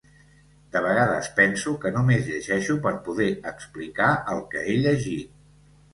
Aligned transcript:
De 0.75 0.79
vegades 0.85 1.27
penso 1.39 1.73
que 1.83 1.91
només 1.99 2.25
llegeixo 2.31 2.77
per 2.87 2.95
poder 3.09 3.29
explicar 3.53 4.09
el 4.37 4.43
que 4.55 4.65
he 4.73 4.79
llegit. 4.87 5.37